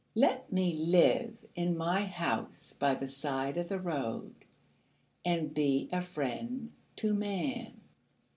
[0.15, 4.33] Let me live in my house by the side of the road
[5.23, 7.79] And be a friend to man.